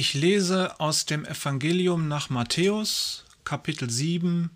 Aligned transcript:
Ich 0.00 0.14
lese 0.14 0.80
aus 0.80 1.04
dem 1.04 1.26
Evangelium 1.26 2.08
nach 2.08 2.30
Matthäus, 2.30 3.26
Kapitel 3.44 3.90
7, 3.90 4.48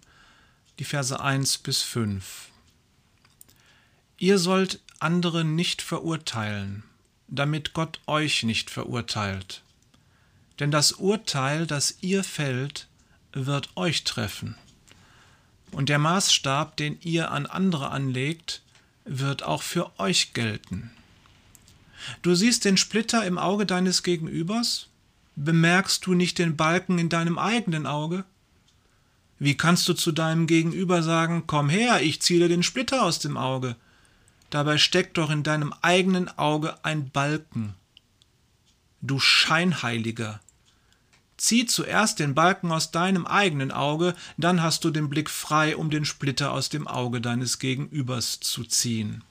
die 0.79 0.85
Verse 0.85 1.21
1 1.21 1.59
bis 1.59 1.83
5. 1.83 2.49
Ihr 4.17 4.39
sollt 4.39 4.81
andere 5.01 5.45
nicht 5.45 5.83
verurteilen, 5.83 6.83
damit 7.29 7.75
Gott 7.75 8.01
euch 8.07 8.45
nicht 8.45 8.71
verurteilt. 8.71 9.61
Denn 10.61 10.71
das 10.71 10.93
Urteil, 10.93 11.67
das 11.67 11.99
ihr 12.01 12.25
fällt, 12.25 12.89
wird 13.35 13.69
euch 13.77 14.05
treffen. 14.05 14.57
Und 15.73 15.91
der 15.91 15.99
Maßstab, 15.99 16.79
den 16.79 16.99
ihr 17.03 17.31
an 17.31 17.45
andere 17.45 17.91
anlegt, 17.91 18.63
wird 19.05 19.43
auch 19.43 19.61
für 19.61 19.93
euch 20.01 20.33
gelten. 20.33 20.91
Du 22.23 22.35
siehst 22.35 22.65
den 22.65 22.79
Splitter 22.79 23.27
im 23.27 23.37
Auge 23.37 23.67
deines 23.67 24.03
Gegenübers? 24.03 24.89
Bemerkst 25.37 26.07
du 26.07 26.15
nicht 26.15 26.39
den 26.39 26.57
Balken 26.57 26.99
in 26.99 27.09
deinem 27.09 27.39
eigenen 27.39 27.87
Auge? 27.87 28.25
Wie 29.39 29.57
kannst 29.57 29.89
du 29.89 29.95
zu 29.95 30.13
deinem 30.13 30.47
Gegenüber 30.47 31.03
sagen, 31.03 31.45
komm 31.47 31.69
her, 31.69 32.01
ich 32.03 32.23
ziehe 32.23 32.49
den 32.49 32.63
Splitter 32.63 33.03
aus 33.03 33.19
dem 33.19 33.37
Auge? 33.37 33.77
Dabei 34.51 34.79
steckt 34.79 35.19
doch 35.19 35.31
in 35.31 35.43
deinem 35.43 35.75
eigenen 35.83 36.29
Auge 36.39 36.77
ein 36.85 37.11
Balken. 37.11 37.75
Du 39.03 39.19
Scheinheiliger. 39.19 40.41
Zieh 41.37 41.67
zuerst 41.67 42.21
den 42.21 42.35
Balken 42.35 42.71
aus 42.71 42.93
deinem 42.93 43.27
eigenen 43.27 43.73
Auge, 43.73 44.15
dann 44.37 44.63
hast 44.63 44.85
du 44.85 44.91
den 44.91 45.11
Blick 45.11 45.29
frei, 45.29 45.77
um 45.77 45.91
den 45.91 46.05
Splitter 46.05 46.53
aus 46.53 46.69
dem 46.69 46.87
Auge 46.87 47.21
deines 47.21 47.59
Gegenübers 47.59 48.39
zu 48.39 48.63
ziehen. 48.63 49.25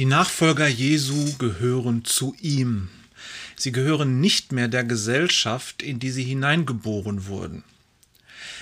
Die 0.00 0.06
Nachfolger 0.06 0.66
Jesu 0.66 1.34
gehören 1.36 2.06
zu 2.06 2.34
ihm. 2.40 2.88
Sie 3.54 3.70
gehören 3.70 4.18
nicht 4.18 4.50
mehr 4.50 4.66
der 4.66 4.82
Gesellschaft, 4.82 5.82
in 5.82 5.98
die 5.98 6.10
sie 6.10 6.24
hineingeboren 6.24 7.26
wurden. 7.26 7.64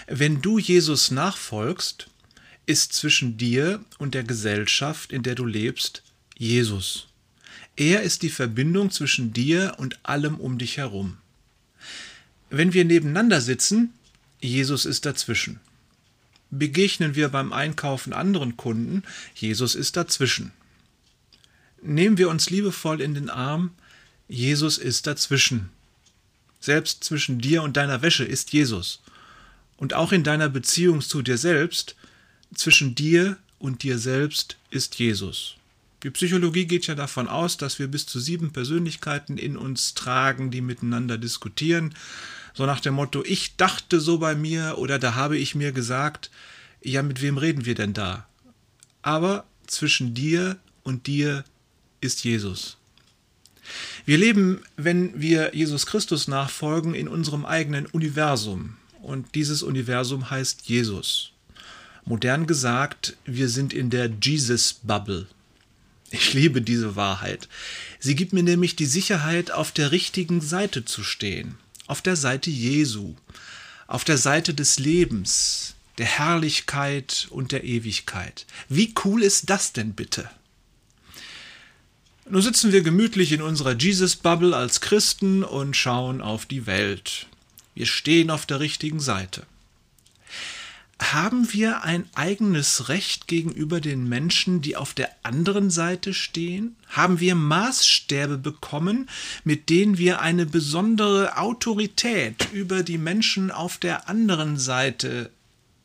Wenn 0.09 0.43
du 0.43 0.59
Jesus 0.59 1.13
nachfolgst, 1.13 2.09
ist 2.67 2.93
zwischen 2.93 3.37
dir 3.37 3.85
und 3.99 4.15
der 4.15 4.25
Gesellschaft, 4.25 5.13
in 5.13 5.23
der 5.23 5.37
du 5.37 5.47
lebst, 5.47 6.03
Jesus. 6.37 7.07
Er 7.77 8.03
ist 8.03 8.23
die 8.23 8.31
Verbindung 8.31 8.91
zwischen 8.91 9.33
dir 9.33 9.77
und 9.79 10.01
allem 10.03 10.41
um 10.41 10.59
dich 10.59 10.79
herum. 10.79 11.19
Wenn 12.51 12.73
wir 12.73 12.85
nebeneinander 12.85 13.41
sitzen, 13.41 13.93
Jesus 14.41 14.87
ist 14.87 15.07
dazwischen. 15.07 15.61
Begegnen 16.51 17.15
wir 17.15 17.29
beim 17.29 17.53
Einkaufen 17.53 18.13
anderen 18.13 18.57
Kunden, 18.57 19.05
Jesus 19.37 19.77
ist 19.77 19.97
dazwischen. 19.97 20.51
Nehmen 21.83 22.19
wir 22.19 22.29
uns 22.29 22.51
liebevoll 22.51 23.01
in 23.01 23.15
den 23.15 23.31
Arm, 23.31 23.71
Jesus 24.29 24.79
ist 24.79 25.07
dazwischen. 25.07 25.71
Selbst 26.61 27.05
zwischen 27.05 27.39
dir 27.39 27.63
und 27.63 27.77
deiner 27.77 28.03
Wäsche 28.03 28.25
ist 28.25 28.53
Jesus. 28.53 29.01
Und 29.77 29.95
auch 29.95 30.13
in 30.13 30.25
deiner 30.25 30.49
Beziehung 30.49 31.01
zu 31.01 31.23
dir 31.23 31.39
selbst, 31.39 31.95
zwischen 32.55 32.95
dir 32.95 33.39
und 33.59 33.83
dir 33.83 33.99
selbst 33.99 34.57
ist 34.71 34.99
Jesus. 34.99 35.55
Die 36.03 36.11
Psychologie 36.11 36.67
geht 36.67 36.87
ja 36.87 36.95
davon 36.95 37.29
aus, 37.29 37.57
dass 37.57 37.79
wir 37.79 37.89
bis 37.89 38.07
zu 38.07 38.21
sieben 38.21 38.53
Persönlichkeiten 38.53 39.37
in 39.37 39.57
uns 39.57 39.95
tragen, 39.95 40.51
die 40.51 40.61
miteinander 40.61 41.19
diskutieren. 41.19 41.95
So 42.55 42.67
nach 42.67 42.81
dem 42.81 42.95
Motto, 42.95 43.25
ich 43.25 43.57
dachte 43.57 44.01
so 44.01 44.19
bei 44.19 44.35
mir 44.35 44.79
oder 44.79 44.99
da 44.99 45.15
habe 45.15 45.37
ich 45.37 45.55
mir 45.55 45.73
gesagt, 45.73 46.31
ja, 46.83 47.03
mit 47.03 47.21
wem 47.21 47.37
reden 47.37 47.65
wir 47.65 47.75
denn 47.75 47.95
da? 47.95 48.29
Aber 49.03 49.45
zwischen 49.67 50.15
dir 50.15 50.57
und 50.85 51.07
dir 51.09 51.45
ist 52.01 52.25
Jesus. 52.25 52.77
Wir 54.05 54.19
leben, 54.19 54.63
wenn 54.77 55.21
wir 55.21 55.55
Jesus 55.55 55.87
Christus 55.87 56.29
nachfolgen, 56.29 56.95
in 56.95 57.09
unserem 57.09 57.45
eigenen 57.45 57.87
Universum. 57.87 58.77
Und 59.03 59.35
dieses 59.35 59.63
Universum 59.63 60.31
heißt 60.31 60.63
Jesus. 60.69 61.33
Modern 62.05 62.47
gesagt, 62.47 63.17
wir 63.27 63.49
sind 63.49 63.73
in 63.75 63.91
der 63.91 64.11
Jesus-Bubble. 64.23 65.27
Ich 66.11 66.33
liebe 66.33 66.63
diese 66.63 66.97
Wahrheit. 66.97 67.49
Sie 68.01 68.15
gibt 68.15 68.33
mir 68.33 68.43
nämlich 68.43 68.77
die 68.77 68.87
Sicherheit, 68.87 69.51
auf 69.51 69.73
der 69.73 69.93
richtigen 69.93 70.41
Seite 70.41 70.87
zu 70.87 71.05
stehen. 71.05 71.57
Auf 71.87 72.01
der 72.01 72.17
Seite 72.17 72.49
Jesu. 72.49 73.15
Auf 73.87 74.05
der 74.05 74.17
Seite 74.17 74.55
des 74.55 74.79
Lebens, 74.79 75.75
der 75.99 76.07
Herrlichkeit 76.07 77.27
und 77.31 77.53
der 77.53 77.65
Ewigkeit. 77.65 78.47
Wie 78.71 78.95
cool 79.05 79.23
ist 79.23 79.51
das 79.51 79.73
denn 79.73 79.93
bitte? 79.93 80.31
Nun 82.31 82.43
sitzen 82.43 82.73
wir 82.73 82.83
gemütlich 82.83 83.33
in 83.33 83.41
unserer 83.41 83.75
Jesus-Bubble 83.75 84.55
als 84.55 84.83
Christen 84.83 85.43
und 85.43 85.75
schauen 85.75 86.21
auf 86.21 86.45
die 86.45 86.67
Welt. 86.67 87.27
Wir 87.75 87.87
stehen 87.87 88.31
auf 88.31 88.45
der 88.45 88.61
richtigen 88.61 89.01
Seite. 89.01 89.47
Haben 91.01 91.53
wir 91.55 91.85
ein 91.85 92.07
eigenes 92.15 92.91
Recht 92.91 93.29
gegenüber 93.29 93.81
den 93.81 94.09
Menschen, 94.09 94.61
die 94.61 94.77
auf 94.77 94.93
der 94.93 95.11
anderen 95.23 95.71
Seite 95.71 96.13
stehen? 96.13 96.77
Haben 96.89 97.19
wir 97.19 97.35
Maßstäbe 97.35 98.37
bekommen, 98.37 99.09
mit 99.45 99.71
denen 99.71 99.97
wir 99.97 100.21
eine 100.21 100.45
besondere 100.45 101.39
Autorität 101.39 102.49
über 102.53 102.83
die 102.83 102.99
Menschen 102.99 103.51
auf 103.51 103.79
der 103.79 104.09
anderen 104.09 104.59
Seite 104.59 105.31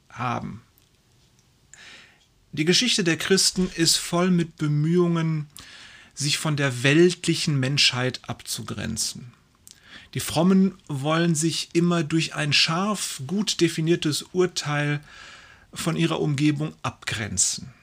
haben? 0.09 0.61
Die 2.51 2.65
Geschichte 2.65 3.05
der 3.05 3.17
Christen 3.17 3.69
ist 3.75 3.95
voll 3.95 4.29
mit 4.29 4.57
Bemühungen, 4.57 5.47
sich 6.13 6.37
von 6.37 6.55
der 6.55 6.83
weltlichen 6.83 7.59
Menschheit 7.59 8.21
abzugrenzen. 8.27 9.33
Die 10.13 10.19
Frommen 10.19 10.75
wollen 10.87 11.33
sich 11.33 11.69
immer 11.73 12.03
durch 12.03 12.35
ein 12.35 12.53
scharf, 12.53 13.21
gut 13.25 13.61
definiertes 13.61 14.23
Urteil 14.31 14.99
von 15.73 15.95
ihrer 15.95 16.19
Umgebung 16.19 16.73
abgrenzen. 16.83 17.73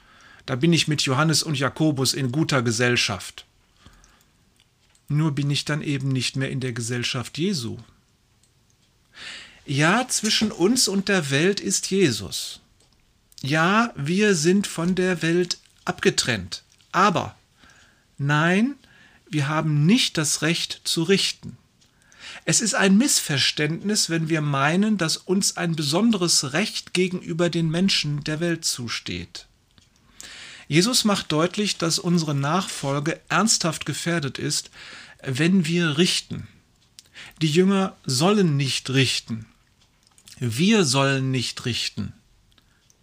Da 0.47 0.57
bin 0.57 0.73
ich 0.73 0.89
mit 0.89 1.03
Johannes 1.03 1.43
und 1.43 1.59
Jakobus 1.59 2.15
in 2.15 2.33
guter 2.33 2.63
Gesellschaft. 2.63 3.45
Nur 5.09 5.33
bin 5.33 5.51
ich 5.51 5.67
dann 5.67 5.83
eben 5.83 6.09
nicht 6.09 6.35
mehr 6.35 6.51
in 6.51 6.61
der 6.61 6.73
Gesellschaft 6.73 7.37
Jesu. 7.37 7.77
Ja, 9.67 10.09
zwischen 10.09 10.53
uns 10.53 10.89
und 10.89 11.11
der 11.11 11.31
Welt 11.31 11.61
ist 11.61 11.91
Jesus. 11.91 12.61
Ja, 13.43 13.93
wir 13.95 14.35
sind 14.35 14.67
von 14.67 14.95
der 14.95 15.21
Welt 15.21 15.59
abgetrennt. 15.85 16.63
Aber 16.93 17.37
nein, 18.17 18.77
wir 19.29 19.49
haben 19.49 19.85
nicht 19.85 20.17
das 20.17 20.41
Recht 20.41 20.81
zu 20.85 21.03
richten. 21.03 21.59
Es 22.49 22.61
ist 22.61 22.77
ein 22.77 22.97
Missverständnis, 22.97 24.09
wenn 24.09 24.29
wir 24.29 24.41
meinen, 24.41 24.99
dass 24.99 25.17
uns 25.17 25.57
ein 25.57 25.75
besonderes 25.75 26.53
Recht 26.53 26.95
gegenüber 26.95 27.51
den 27.51 27.69
Menschen 27.69 28.23
der 28.23 28.39
Welt 28.39 28.65
zusteht. 28.65 29.49
Jesus 30.69 31.05
macht 31.05 31.33
deutlich, 31.33 31.77
dass 31.77 31.99
unsere 31.99 32.37
Nachfolge 32.37 33.21
ernsthaft 33.29 33.85
gefährdet 33.85 34.39
ist, 34.39 34.71
wenn 35.25 35.67
wir 35.67 35.99
richten. 35.99 36.47
Die 37.43 37.51
Jünger 37.51 37.97
sollen 38.07 38.57
nicht 38.57 38.91
richten. 38.91 39.47
Wir 40.39 40.85
sollen 40.85 41.33
nicht 41.33 41.65
richten. 41.65 42.13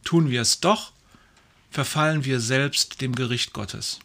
Tun 0.06 0.30
wir 0.30 0.42
es 0.42 0.62
doch, 0.62 0.94
verfallen 1.70 2.24
wir 2.24 2.40
selbst 2.40 3.02
dem 3.02 3.14
Gericht 3.14 3.52
Gottes. 3.52 4.00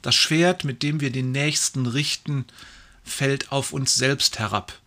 Das 0.00 0.14
Schwert, 0.14 0.62
mit 0.62 0.84
dem 0.84 1.00
wir 1.00 1.10
den 1.10 1.32
Nächsten 1.32 1.86
richten, 1.86 2.44
fällt 3.10 3.52
auf 3.52 3.72
uns 3.72 3.94
selbst 3.94 4.38
herab. 4.38 4.78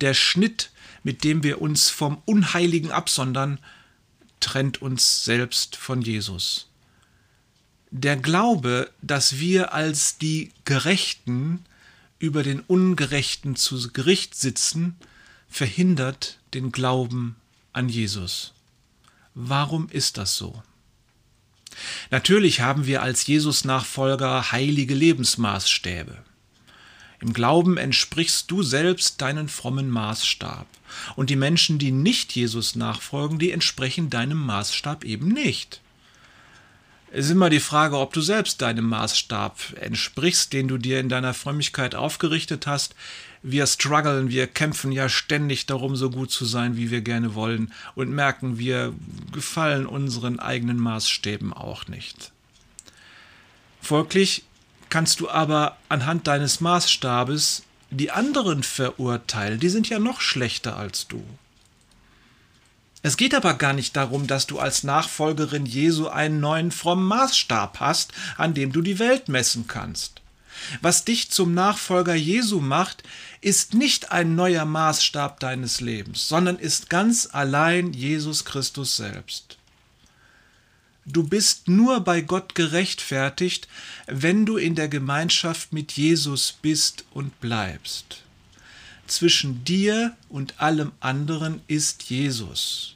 Der 0.00 0.14
Schnitt, 0.14 0.70
mit 1.02 1.24
dem 1.24 1.42
wir 1.42 1.60
uns 1.60 1.90
vom 1.90 2.22
Unheiligen 2.24 2.90
absondern, 2.90 3.58
trennt 4.40 4.82
uns 4.82 5.24
selbst 5.24 5.76
von 5.76 6.02
Jesus. 6.02 6.68
Der 7.90 8.16
Glaube, 8.16 8.90
dass 9.02 9.38
wir 9.38 9.74
als 9.74 10.18
die 10.18 10.52
Gerechten 10.64 11.64
über 12.18 12.42
den 12.42 12.60
Ungerechten 12.60 13.56
zu 13.56 13.92
Gericht 13.92 14.34
sitzen, 14.34 14.96
verhindert 15.48 16.38
den 16.54 16.70
Glauben 16.70 17.36
an 17.72 17.88
Jesus. 17.88 18.52
Warum 19.34 19.88
ist 19.88 20.18
das 20.18 20.36
so? 20.36 20.62
Natürlich 22.10 22.60
haben 22.60 22.86
wir 22.86 23.02
als 23.02 23.26
Jesus-Nachfolger 23.26 24.52
heilige 24.52 24.94
Lebensmaßstäbe. 24.94 26.18
Im 27.20 27.32
Glauben 27.34 27.76
entsprichst 27.76 28.50
du 28.50 28.62
selbst 28.62 29.20
deinen 29.20 29.48
frommen 29.48 29.90
Maßstab. 29.90 30.66
Und 31.16 31.30
die 31.30 31.36
Menschen, 31.36 31.78
die 31.78 31.92
nicht 31.92 32.32
Jesus 32.32 32.74
nachfolgen, 32.76 33.38
die 33.38 33.52
entsprechen 33.52 34.10
deinem 34.10 34.44
Maßstab 34.44 35.04
eben 35.04 35.28
nicht. 35.28 35.80
Es 37.12 37.26
ist 37.26 37.32
immer 37.32 37.50
die 37.50 37.60
Frage, 37.60 37.98
ob 37.98 38.12
du 38.12 38.20
selbst 38.20 38.62
deinem 38.62 38.88
Maßstab 38.88 39.74
entsprichst, 39.80 40.52
den 40.52 40.68
du 40.68 40.78
dir 40.78 41.00
in 41.00 41.08
deiner 41.08 41.34
Frömmigkeit 41.34 41.94
aufgerichtet 41.94 42.66
hast. 42.66 42.94
Wir 43.42 43.66
strugglen, 43.66 44.30
wir 44.30 44.46
kämpfen 44.46 44.92
ja 44.92 45.08
ständig 45.08 45.66
darum, 45.66 45.96
so 45.96 46.10
gut 46.10 46.30
zu 46.30 46.44
sein, 46.44 46.76
wie 46.76 46.90
wir 46.90 47.00
gerne 47.00 47.34
wollen, 47.34 47.72
und 47.96 48.10
merken, 48.10 48.58
wir 48.58 48.94
gefallen 49.32 49.86
unseren 49.86 50.38
eigenen 50.38 50.78
Maßstäben 50.78 51.52
auch 51.52 51.88
nicht. 51.88 52.32
Folglich 53.82 54.44
kannst 54.90 55.20
du 55.20 55.30
aber 55.30 55.76
anhand 55.88 56.26
deines 56.26 56.60
Maßstabes 56.60 57.62
die 57.90 58.10
anderen 58.10 58.62
verurteilen, 58.62 59.58
die 59.58 59.68
sind 59.68 59.88
ja 59.88 59.98
noch 59.98 60.20
schlechter 60.20 60.76
als 60.76 61.08
du. 61.08 61.24
Es 63.02 63.16
geht 63.16 63.34
aber 63.34 63.54
gar 63.54 63.72
nicht 63.72 63.96
darum, 63.96 64.26
dass 64.26 64.46
du 64.46 64.58
als 64.58 64.84
Nachfolgerin 64.84 65.64
Jesu 65.64 66.08
einen 66.08 66.40
neuen 66.40 66.70
frommen 66.70 67.06
Maßstab 67.06 67.80
hast, 67.80 68.12
an 68.36 68.52
dem 68.52 68.72
du 68.72 68.82
die 68.82 68.98
Welt 68.98 69.28
messen 69.28 69.66
kannst. 69.66 70.20
Was 70.82 71.06
dich 71.06 71.30
zum 71.30 71.54
Nachfolger 71.54 72.14
Jesu 72.14 72.60
macht, 72.60 73.02
ist 73.40 73.72
nicht 73.72 74.12
ein 74.12 74.34
neuer 74.34 74.66
Maßstab 74.66 75.40
deines 75.40 75.80
Lebens, 75.80 76.28
sondern 76.28 76.58
ist 76.58 76.90
ganz 76.90 77.28
allein 77.32 77.94
Jesus 77.94 78.44
Christus 78.44 78.96
selbst. 78.96 79.56
Du 81.12 81.24
bist 81.24 81.68
nur 81.68 82.00
bei 82.00 82.20
Gott 82.20 82.54
gerechtfertigt, 82.54 83.68
wenn 84.06 84.46
du 84.46 84.56
in 84.56 84.74
der 84.74 84.88
Gemeinschaft 84.88 85.72
mit 85.72 85.92
Jesus 85.92 86.54
bist 86.62 87.04
und 87.12 87.40
bleibst 87.40 88.22
zwischen 89.10 89.64
dir 89.64 90.16
und 90.28 90.60
allem 90.60 90.92
anderen 91.00 91.60
ist 91.66 92.04
Jesus. 92.04 92.94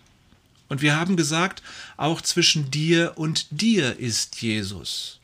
Und 0.69 0.81
wir 0.81 0.97
haben 0.97 1.17
gesagt, 1.17 1.63
auch 1.97 2.21
zwischen 2.21 2.71
dir 2.71 3.13
und 3.17 3.47
dir 3.51 3.99
ist 3.99 4.41
Jesus. 4.41 5.19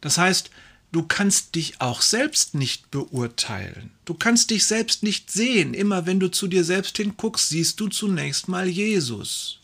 Das 0.00 0.16
heißt, 0.16 0.50
du 0.92 1.02
kannst 1.02 1.54
dich 1.54 1.80
auch 1.80 2.02
selbst 2.02 2.54
nicht 2.54 2.90
beurteilen. 2.90 3.90
Du 4.04 4.14
kannst 4.14 4.50
dich 4.50 4.66
selbst 4.66 5.02
nicht 5.02 5.30
sehen. 5.30 5.74
Immer 5.74 6.06
wenn 6.06 6.20
du 6.20 6.30
zu 6.30 6.46
dir 6.46 6.64
selbst 6.64 6.96
hinguckst, 6.96 7.48
siehst 7.48 7.80
du 7.80 7.88
zunächst 7.88 8.48
mal 8.48 8.68
Jesus, 8.68 9.59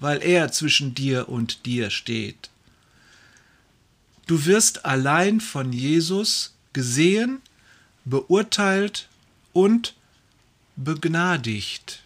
weil 0.00 0.22
er 0.22 0.50
zwischen 0.50 0.94
dir 0.94 1.28
und 1.28 1.66
dir 1.66 1.90
steht. 1.90 2.50
Du 4.26 4.46
wirst 4.46 4.84
allein 4.84 5.40
von 5.40 5.72
Jesus 5.72 6.54
gesehen, 6.72 7.40
beurteilt 8.04 9.08
und 9.52 9.94
begnadigt. 10.76 12.02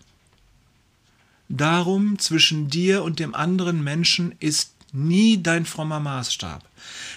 Darum 1.49 2.19
zwischen 2.19 2.69
dir 2.69 3.05
und 3.05 3.19
dem 3.19 3.35
anderen 3.35 3.85
Menschen 3.85 4.35
ist 4.41 4.73
nie 4.93 5.43
dein 5.43 5.67
frommer 5.67 6.01
Maßstab. 6.01 6.65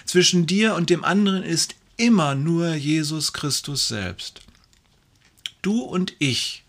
Zwischen 0.04 0.46
dir 0.46 0.74
und 0.74 0.90
dem 0.90 1.04
anderen 1.04 1.42
ist 1.42 1.74
immer 1.96 2.34
nur 2.34 2.74
Jesus 2.74 3.32
Christus 3.32 3.88
selbst. 3.88 4.42
Du 5.62 5.80
und 5.80 6.14
ich, 6.18 6.62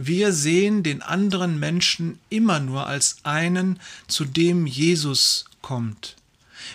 wir 0.00 0.32
sehen 0.32 0.84
den 0.84 1.02
anderen 1.02 1.58
Menschen 1.58 2.20
immer 2.30 2.60
nur 2.60 2.86
als 2.86 3.16
einen, 3.24 3.80
zu 4.06 4.24
dem 4.24 4.66
Jesus 4.66 5.44
kommt. 5.60 6.14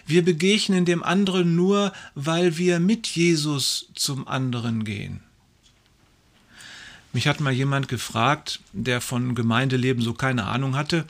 Wir 0.05 0.25
begegnen 0.25 0.83
dem 0.83 1.03
anderen 1.03 1.55
nur, 1.55 1.93
weil 2.15 2.57
wir 2.57 2.81
mit 2.81 3.07
Jesus 3.07 3.87
zum 3.95 4.27
anderen 4.27 4.83
gehen. 4.83 5.21
Mich 7.13 7.27
hat 7.27 7.39
mal 7.39 7.53
jemand 7.53 7.87
gefragt, 7.87 8.59
der 8.73 8.99
von 8.99 9.35
Gemeindeleben 9.35 10.03
so 10.03 10.13
keine 10.13 10.45
Ahnung 10.45 10.75
hatte, 10.75 11.05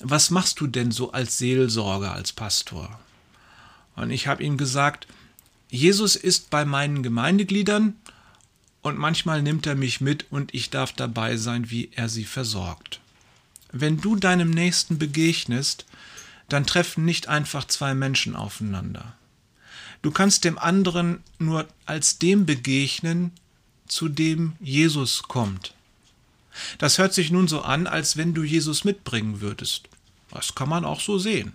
was 0.00 0.30
machst 0.30 0.60
du 0.60 0.66
denn 0.66 0.90
so 0.90 1.12
als 1.12 1.38
Seelsorger, 1.38 2.12
als 2.12 2.32
Pastor? 2.32 2.98
Und 3.96 4.10
ich 4.10 4.26
habe 4.26 4.42
ihm 4.42 4.58
gesagt, 4.58 5.06
Jesus 5.70 6.14
ist 6.14 6.50
bei 6.50 6.66
meinen 6.66 7.02
Gemeindegliedern 7.02 7.96
und 8.84 8.98
manchmal 8.98 9.40
nimmt 9.40 9.66
er 9.66 9.76
mich 9.76 10.02
mit 10.02 10.26
und 10.30 10.52
ich 10.52 10.68
darf 10.68 10.92
dabei 10.92 11.38
sein, 11.38 11.70
wie 11.70 11.88
er 11.94 12.10
sie 12.10 12.26
versorgt. 12.26 13.00
Wenn 13.72 13.98
du 13.98 14.14
deinem 14.14 14.50
Nächsten 14.50 14.98
begegnest, 14.98 15.86
dann 16.50 16.66
treffen 16.66 17.06
nicht 17.06 17.26
einfach 17.26 17.64
zwei 17.66 17.94
Menschen 17.94 18.36
aufeinander. 18.36 19.16
Du 20.02 20.10
kannst 20.10 20.44
dem 20.44 20.58
anderen 20.58 21.22
nur 21.38 21.66
als 21.86 22.18
dem 22.18 22.44
begegnen, 22.44 23.32
zu 23.88 24.10
dem 24.10 24.52
Jesus 24.60 25.22
kommt. 25.22 25.72
Das 26.76 26.98
hört 26.98 27.14
sich 27.14 27.30
nun 27.30 27.48
so 27.48 27.62
an, 27.62 27.86
als 27.86 28.18
wenn 28.18 28.34
du 28.34 28.42
Jesus 28.42 28.84
mitbringen 28.84 29.40
würdest. 29.40 29.88
Das 30.30 30.54
kann 30.54 30.68
man 30.68 30.84
auch 30.84 31.00
so 31.00 31.16
sehen. 31.16 31.54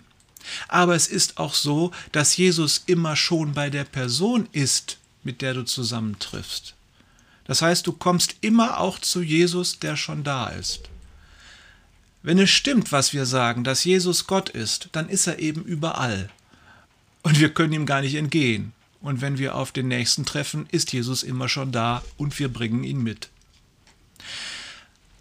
Aber 0.66 0.96
es 0.96 1.06
ist 1.06 1.38
auch 1.38 1.54
so, 1.54 1.92
dass 2.10 2.36
Jesus 2.36 2.82
immer 2.86 3.14
schon 3.14 3.52
bei 3.52 3.70
der 3.70 3.84
Person 3.84 4.48
ist, 4.50 4.98
mit 5.22 5.42
der 5.42 5.54
du 5.54 5.62
zusammentriffst. 5.64 6.74
Das 7.50 7.62
heißt, 7.62 7.84
du 7.88 7.92
kommst 7.92 8.36
immer 8.42 8.78
auch 8.78 9.00
zu 9.00 9.22
Jesus, 9.22 9.80
der 9.80 9.96
schon 9.96 10.22
da 10.22 10.50
ist. 10.50 10.82
Wenn 12.22 12.38
es 12.38 12.48
stimmt, 12.48 12.92
was 12.92 13.12
wir 13.12 13.26
sagen, 13.26 13.64
dass 13.64 13.82
Jesus 13.82 14.28
Gott 14.28 14.48
ist, 14.50 14.88
dann 14.92 15.08
ist 15.08 15.26
er 15.26 15.40
eben 15.40 15.64
überall. 15.64 16.30
Und 17.24 17.40
wir 17.40 17.52
können 17.52 17.72
ihm 17.72 17.86
gar 17.86 18.02
nicht 18.02 18.14
entgehen. 18.14 18.70
Und 19.00 19.20
wenn 19.20 19.36
wir 19.36 19.56
auf 19.56 19.72
den 19.72 19.88
nächsten 19.88 20.24
treffen, 20.24 20.68
ist 20.70 20.92
Jesus 20.92 21.24
immer 21.24 21.48
schon 21.48 21.72
da 21.72 22.04
und 22.16 22.38
wir 22.38 22.52
bringen 22.52 22.84
ihn 22.84 23.02
mit. 23.02 23.30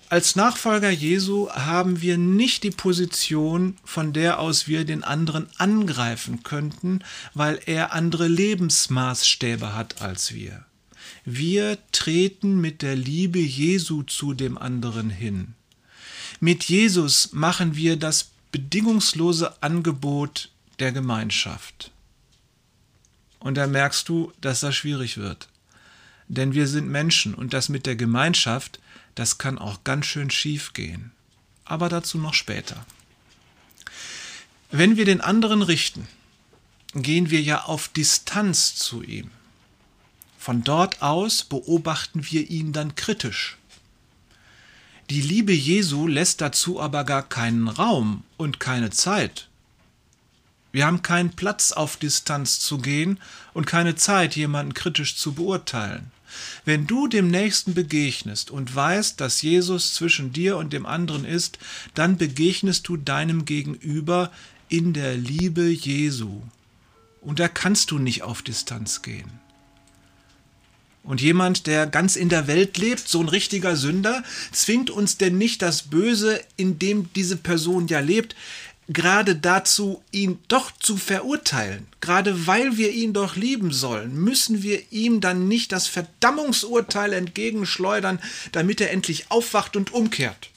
Als 0.09 0.36
Nachfolger 0.36 0.91
Jesu 0.91 1.50
haben 1.50 2.01
wir 2.01 2.19
nicht 2.19 2.62
die 2.62 2.69
Position, 2.69 3.75
von 3.83 4.13
der 4.13 4.39
aus 4.39 4.67
wir 4.67 4.86
den 4.86 5.03
anderen 5.03 5.48
angreifen 5.57 6.43
könnten, 6.43 7.03
weil 7.33 7.59
er 7.65 7.91
andere 7.91 8.27
Lebensmaßstäbe 8.27 9.74
hat 9.74 10.03
als 10.03 10.31
wir. 10.31 10.69
Wir 11.31 11.77
treten 11.91 12.59
mit 12.59 12.81
der 12.81 12.95
Liebe 12.95 13.38
Jesu 13.38 14.01
zu 14.01 14.33
dem 14.33 14.57
anderen 14.57 15.12
hin. 15.12 15.53
Mit 16.39 16.63
Jesus 16.63 17.33
machen 17.33 17.75
wir 17.75 17.98
das 17.98 18.31
bedingungslose 18.51 19.62
Angebot 19.62 20.50
der 20.79 20.91
Gemeinschaft. 20.91 21.91
Und 23.38 23.59
da 23.59 23.67
merkst 23.67 24.09
du, 24.09 24.33
dass 24.41 24.62
das 24.62 24.75
schwierig 24.75 25.17
wird. 25.17 25.50
Denn 26.29 26.55
wir 26.55 26.67
sind 26.67 26.89
Menschen 26.89 27.36
und 27.36 27.53
das 27.53 27.69
mit 27.69 27.86
der 27.86 27.95
Gemeinschaft, 27.95 28.79
das 29.13 29.38
kann 29.38 29.59
auch 29.59 29.83
ganz 29.83 30.07
schön 30.07 30.31
schief 30.31 30.74
gehen. 30.74 31.12
aber 31.63 31.89
dazu 31.89 32.17
noch 32.17 32.33
später. 32.33 32.83
Wenn 34.71 34.98
wir 34.98 35.05
den 35.05 35.21
anderen 35.21 35.62
richten, 35.62 36.07
gehen 36.95 37.29
wir 37.29 37.41
ja 37.43 37.65
auf 37.65 37.88
Distanz 37.89 38.74
zu 38.74 39.03
ihm. 39.03 39.29
Von 40.39 40.63
dort 40.63 41.01
aus 41.01 41.43
beobachten 41.43 42.25
wir 42.31 42.50
ihn 42.50 42.72
dann 42.72 42.96
kritisch. 42.96 43.58
Die 45.10 45.19
Liebe 45.19 45.51
Jesu 45.51 46.08
lässt 46.08 46.39
dazu 46.39 46.79
aber 46.79 47.03
gar 47.03 47.24
keinen 47.27 47.67
Raum 47.67 48.24
und 48.38 48.62
keine 48.62 48.89
Zeit. 48.89 49.50
Wir 50.72 50.86
haben 50.86 51.01
keinen 51.01 51.31
Platz 51.31 51.74
auf 51.74 51.98
Distanz 51.98 52.62
zu 52.62 52.77
gehen 52.77 53.19
und 53.53 53.67
keine 53.67 53.96
Zeit, 53.96 54.38
jemanden 54.38 54.74
kritisch 54.74 55.17
zu 55.17 55.34
beurteilen. 55.34 56.10
Wenn 56.63 56.88
du 56.88 57.10
dem 57.10 57.29
Nächsten 57.29 57.74
begegnest 57.74 58.50
und 58.50 58.74
weißt, 58.74 59.19
dass 59.19 59.41
Jesus 59.41 59.93
zwischen 59.93 60.31
dir 60.31 60.55
und 60.55 60.72
dem 60.72 60.86
anderen 60.86 61.25
ist, 61.25 61.60
dann 61.96 62.17
begegnest 62.17 62.88
du 62.88 62.96
deinem 62.96 63.43
Gegenüber 63.43 64.31
in 64.69 64.93
der 64.93 65.17
Liebe 65.17 65.67
Jesu. 65.67 66.43
Und 67.19 67.39
da 67.39 67.50
kannst 67.50 67.91
du 67.91 68.00
nicht 68.00 68.24
auf 68.24 68.41
Distanz 68.41 69.01
gehen. 69.01 69.49
Und 71.03 71.22
jemand, 71.22 71.65
der 71.65 71.88
ganz 71.88 72.15
in 72.15 72.29
der 72.29 72.48
Welt 72.48 72.77
lebt, 72.77 73.08
so 73.08 73.20
ein 73.20 73.29
richtiger 73.29 73.75
Sünder, 73.75 74.24
zwingt 74.51 74.89
uns 74.89 75.18
denn 75.18 75.38
nicht 75.38 75.62
das 75.62 75.84
Böse, 75.84 76.41
in 76.56 76.77
dem 76.77 77.12
diese 77.13 77.38
Person 77.38 77.88
ja 77.88 78.00
lebt, 78.00 78.36
gerade 78.89 79.36
dazu, 79.36 80.03
ihn 80.12 80.39
doch 80.48 80.72
zu 80.72 80.98
verurteilen. 80.98 81.88
Gerade 82.01 82.48
weil 82.48 82.77
wir 82.77 82.91
ihn 82.91 83.13
doch 83.13 83.36
lieben 83.36 83.72
sollen, 83.72 84.15
müssen 84.15 84.63
wir 84.63 84.91
ihm 84.91 85.22
dann 85.22 85.48
nicht 85.48 85.72
das 85.72 85.88
Verdammungsurteil 85.88 87.13
entgegenschleudern, 87.13 88.20
damit 88.51 88.82
er 88.82 88.91
endlich 88.91 89.32
aufwacht 89.32 89.75
und 89.75 89.94
umkehrt. 89.94 90.50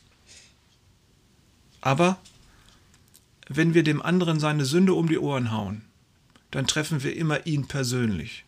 Aber 1.80 2.18
wenn 3.48 3.74
wir 3.74 3.82
dem 3.82 4.00
anderen 4.00 4.40
seine 4.40 4.64
Sünde 4.64 4.94
um 4.94 5.08
die 5.08 5.18
Ohren 5.18 5.52
hauen, 5.52 5.82
dann 6.50 6.66
treffen 6.66 7.02
wir 7.02 7.14
immer 7.16 7.46
ihn 7.46 7.66
persönlich. 7.66 8.44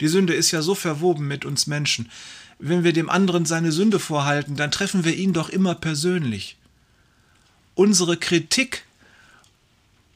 Die 0.00 0.08
Sünde 0.08 0.34
ist 0.34 0.50
ja 0.50 0.62
so 0.62 0.74
verwoben 0.74 1.26
mit 1.26 1.44
uns 1.44 1.66
Menschen. 1.66 2.10
Wenn 2.58 2.84
wir 2.84 2.92
dem 2.92 3.10
anderen 3.10 3.46
seine 3.46 3.72
Sünde 3.72 3.98
vorhalten, 3.98 4.56
dann 4.56 4.70
treffen 4.70 5.04
wir 5.04 5.14
ihn 5.14 5.32
doch 5.32 5.48
immer 5.48 5.74
persönlich. 5.74 6.56
Unsere 7.74 8.16
Kritik 8.16 8.86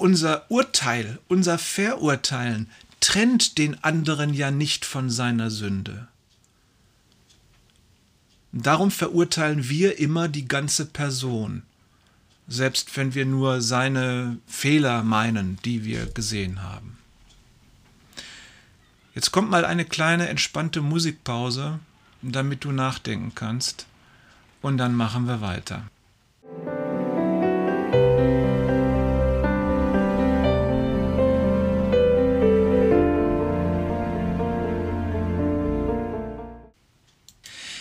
unser 0.01 0.51
Urteil, 0.51 1.19
unser 1.29 1.59
Verurteilen 1.59 2.69
trennt 3.01 3.59
den 3.59 3.83
anderen 3.85 4.33
ja 4.33 4.51
nicht 4.51 4.85
von 4.85 5.11
seiner 5.11 5.51
Sünde. 5.51 6.09
Darum 8.53 8.91
verurteilen 8.91 9.69
wir 9.69 9.99
immer 9.99 10.29
die 10.29 10.49
ganze 10.49 10.87
Person, 10.87 11.63
selbst 12.49 12.97
wenn 12.97 13.15
wir 13.15 13.27
nur 13.27 13.61
seine 13.61 14.39
Fehler 14.47 15.03
meinen, 15.03 15.59
die 15.65 15.85
wir 15.85 16.07
gesehen 16.07 16.63
haben. 16.63 16.97
Jetzt 19.15 19.33
kommt 19.33 19.51
mal 19.51 19.65
eine 19.65 19.85
kleine 19.85 20.29
entspannte 20.29 20.81
Musikpause, 20.81 21.81
damit 22.23 22.65
du 22.65 22.71
nachdenken 22.71 23.33
kannst, 23.35 23.87
und 24.63 24.79
dann 24.79 24.95
machen 24.95 25.27
wir 25.27 25.41
weiter. 25.41 25.85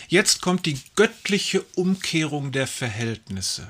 Jetzt 0.08 0.42
kommt 0.42 0.66
die 0.66 0.80
göttliche 0.96 1.62
Umkehrung 1.76 2.52
der 2.52 2.66
Verhältnisse. 2.66 3.68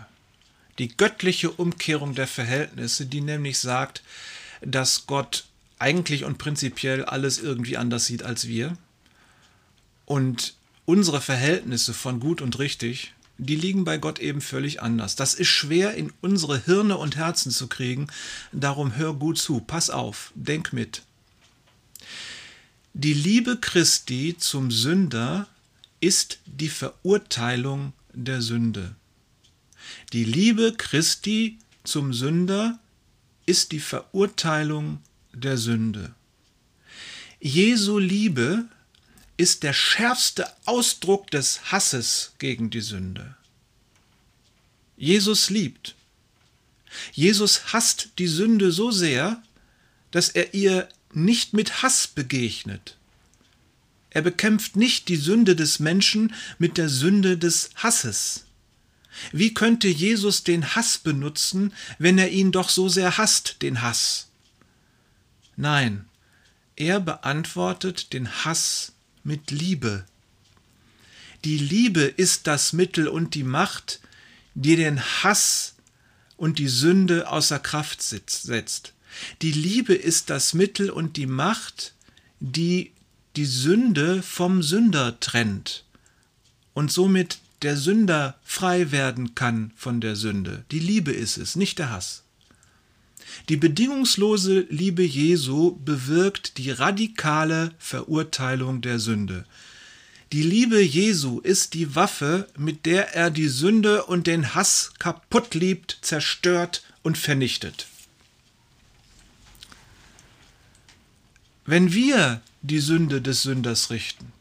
Die 0.77 0.95
göttliche 0.95 1.51
Umkehrung 1.51 2.15
der 2.15 2.27
Verhältnisse, 2.27 3.05
die 3.05 3.19
nämlich 3.19 3.59
sagt, 3.59 4.01
dass 4.61 5.05
Gott 5.05 5.48
eigentlich 5.79 6.25
und 6.25 6.37
prinzipiell 6.37 7.05
alles 7.05 7.39
irgendwie 7.39 7.77
anders 7.77 8.05
sieht 8.05 8.23
als 8.23 8.47
wir. 8.47 8.77
Und 10.05 10.55
unsere 10.85 11.21
Verhältnisse 11.21 11.93
von 11.93 12.19
gut 12.19 12.41
und 12.41 12.59
richtig, 12.59 13.13
die 13.37 13.55
liegen 13.55 13.85
bei 13.85 13.97
Gott 13.97 14.19
eben 14.19 14.41
völlig 14.41 14.81
anders. 14.81 15.15
Das 15.15 15.33
ist 15.33 15.47
schwer 15.47 15.93
in 15.93 16.11
unsere 16.21 16.59
Hirne 16.59 16.97
und 16.97 17.15
Herzen 17.15 17.51
zu 17.51 17.67
kriegen. 17.67 18.07
Darum 18.51 18.95
hör 18.95 19.13
gut 19.13 19.37
zu, 19.37 19.61
pass 19.61 19.89
auf, 19.89 20.31
denk 20.35 20.73
mit. 20.73 21.03
Die 22.93 23.13
Liebe 23.13 23.57
Christi 23.57 24.35
zum 24.37 24.71
Sünder 24.71 25.47
ist 26.01 26.39
die 26.45 26.69
Verurteilung 26.69 27.93
der 28.13 28.41
Sünde. 28.41 28.95
Die 30.11 30.25
Liebe 30.25 30.73
Christi 30.77 31.59
zum 31.83 32.13
Sünder 32.13 32.79
ist 33.45 33.71
die 33.71 33.79
Verurteilung 33.79 35.01
der 35.33 35.57
Sünde. 35.57 36.13
Jesu 37.39 37.97
Liebe 37.97 38.65
ist 39.37 39.63
der 39.63 39.73
schärfste 39.73 40.47
Ausdruck 40.65 41.31
des 41.31 41.71
Hasses 41.71 42.33
gegen 42.39 42.69
die 42.69 42.81
Sünde. 42.81 43.35
Jesus 44.97 45.49
liebt. 45.49 45.95
Jesus 47.13 47.71
hasst 47.71 48.09
die 48.17 48.27
Sünde 48.27 48.71
so 48.71 48.91
sehr, 48.91 49.41
dass 50.11 50.29
er 50.29 50.53
ihr 50.53 50.89
nicht 51.13 51.53
mit 51.53 51.81
Hass 51.81 52.07
begegnet, 52.07 52.97
er 54.09 54.21
bekämpft 54.21 54.75
nicht 54.75 55.07
die 55.07 55.17
Sünde 55.17 55.55
des 55.55 55.79
Menschen 55.79 56.33
mit 56.57 56.77
der 56.77 56.89
Sünde 56.89 57.37
des 57.37 57.69
Hasses. 57.75 58.45
Wie 59.31 59.53
könnte 59.53 59.87
Jesus 59.87 60.43
den 60.43 60.75
Hass 60.75 60.97
benutzen, 60.97 61.73
wenn 61.99 62.17
er 62.17 62.31
ihn 62.31 62.51
doch 62.51 62.69
so 62.69 62.89
sehr 62.89 63.17
hasst, 63.17 63.57
den 63.61 63.81
Hass? 63.81 64.28
Nein, 65.59 66.05
er 66.77 67.01
beantwortet 67.01 68.13
den 68.13 68.29
Hass 68.45 68.93
mit 69.25 69.51
Liebe. 69.51 70.05
Die 71.43 71.57
Liebe 71.57 72.03
ist 72.03 72.47
das 72.47 72.71
Mittel 72.71 73.09
und 73.09 73.35
die 73.35 73.43
Macht, 73.43 73.99
die 74.53 74.77
den 74.77 75.01
Hass 75.01 75.75
und 76.37 76.59
die 76.59 76.69
Sünde 76.69 77.29
außer 77.29 77.59
Kraft 77.59 78.01
setzt. 78.01 78.93
Die 79.41 79.51
Liebe 79.51 79.93
ist 79.93 80.29
das 80.29 80.53
Mittel 80.53 80.89
und 80.89 81.17
die 81.17 81.27
Macht, 81.27 81.93
die 82.39 82.93
die 83.35 83.45
Sünde 83.45 84.23
vom 84.23 84.63
Sünder 84.63 85.19
trennt 85.19 85.83
und 86.73 86.89
somit 86.89 87.39
der 87.63 87.75
Sünder 87.75 88.39
frei 88.45 88.91
werden 88.91 89.35
kann 89.35 89.73
von 89.75 89.99
der 89.99 90.15
Sünde. 90.15 90.63
Die 90.71 90.79
Liebe 90.79 91.11
ist 91.11 91.35
es, 91.35 91.57
nicht 91.57 91.79
der 91.79 91.89
Hass. 91.89 92.23
Die 93.49 93.57
bedingungslose 93.57 94.67
Liebe 94.69 95.03
Jesu 95.03 95.77
bewirkt 95.83 96.57
die 96.57 96.71
radikale 96.71 97.71
Verurteilung 97.79 98.81
der 98.81 98.99
Sünde. 98.99 99.45
Die 100.31 100.43
Liebe 100.43 100.79
Jesu 100.79 101.39
ist 101.39 101.73
die 101.73 101.95
Waffe, 101.95 102.47
mit 102.55 102.85
der 102.85 103.15
er 103.15 103.31
die 103.31 103.47
Sünde 103.47 104.05
und 104.05 104.27
den 104.27 104.53
Hass 104.53 104.93
kaputt 104.99 105.55
liebt, 105.55 105.97
zerstört 106.01 106.83
und 107.01 107.17
vernichtet. 107.17 107.87
Wenn 111.65 111.93
wir 111.93 112.41
die 112.61 112.79
Sünde 112.79 113.21
des 113.21 113.43
Sünders 113.43 113.89
richten, 113.89 114.31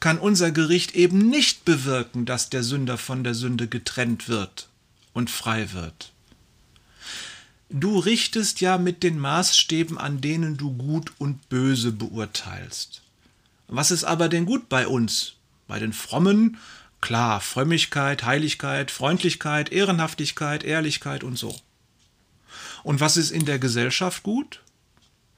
kann 0.00 0.18
unser 0.18 0.52
Gericht 0.52 0.94
eben 0.94 1.18
nicht 1.30 1.64
bewirken, 1.64 2.26
dass 2.26 2.50
der 2.50 2.62
Sünder 2.62 2.98
von 2.98 3.24
der 3.24 3.34
Sünde 3.34 3.66
getrennt 3.66 4.28
wird 4.28 4.68
und 5.14 5.30
frei 5.30 5.72
wird. 5.72 6.12
Du 7.68 7.98
richtest 7.98 8.60
ja 8.60 8.78
mit 8.78 9.02
den 9.02 9.18
Maßstäben, 9.18 9.98
an 9.98 10.20
denen 10.20 10.56
du 10.56 10.72
gut 10.72 11.12
und 11.18 11.48
böse 11.48 11.90
beurteilst. 11.90 13.02
Was 13.66 13.90
ist 13.90 14.04
aber 14.04 14.28
denn 14.28 14.46
gut 14.46 14.68
bei 14.68 14.86
uns? 14.86 15.34
Bei 15.66 15.80
den 15.80 15.92
Frommen? 15.92 16.58
Klar, 17.00 17.40
Frömmigkeit, 17.40 18.24
Heiligkeit, 18.24 18.90
Freundlichkeit, 18.90 19.72
Ehrenhaftigkeit, 19.72 20.62
Ehrlichkeit 20.62 21.24
und 21.24 21.36
so. 21.36 21.56
Und 22.84 23.00
was 23.00 23.16
ist 23.16 23.32
in 23.32 23.44
der 23.44 23.58
Gesellschaft 23.58 24.22
gut? 24.22 24.62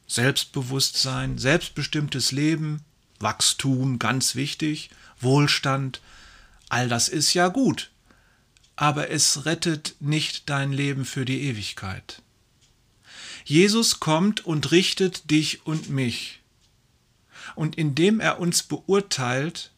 Selbstbewusstsein, 0.06 1.38
selbstbestimmtes 1.38 2.30
Leben, 2.32 2.82
Wachstum, 3.20 3.98
ganz 3.98 4.34
wichtig, 4.34 4.90
Wohlstand, 5.20 6.00
all 6.68 6.88
das 6.88 7.08
ist 7.08 7.34
ja 7.34 7.48
gut, 7.48 7.90
aber 8.80 9.10
es 9.10 9.44
rettet 9.44 9.96
nicht 9.98 10.48
dein 10.48 10.72
Leben 10.72 11.04
für 11.04 11.24
die 11.24 11.42
Ewigkeit. 11.42 12.22
Jesus 13.44 13.98
kommt 13.98 14.46
und 14.46 14.70
richtet 14.70 15.32
dich 15.32 15.66
und 15.66 15.90
mich. 15.90 16.42
Und 17.56 17.76
indem 17.76 18.20
er 18.20 18.38
uns 18.38 18.62
beurteilt, 18.62 19.72